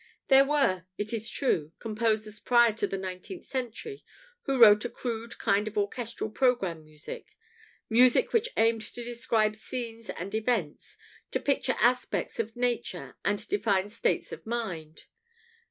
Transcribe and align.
There 0.29 0.45
were, 0.45 0.87
it 0.97 1.13
is 1.13 1.29
true, 1.29 1.73
composers 1.77 2.39
prior 2.39 2.73
to 2.73 2.87
the 2.87 2.97
nineteenth 2.97 3.45
century 3.45 4.03
who 4.45 4.57
wrote 4.57 4.83
a 4.83 4.89
crude 4.89 5.37
kind 5.37 5.67
of 5.67 5.77
orchestral 5.77 6.31
programme 6.31 6.83
music 6.83 7.35
music 7.87 8.33
which 8.33 8.49
aimed 8.57 8.81
to 8.81 9.03
describe 9.03 9.55
scenes 9.55 10.09
and 10.09 10.33
events, 10.33 10.97
to 11.29 11.39
picture 11.39 11.75
aspects 11.77 12.39
of 12.39 12.55
nature 12.55 13.15
and 13.23 13.47
definite 13.47 13.91
states 13.91 14.31
of 14.31 14.43
mind. 14.43 15.05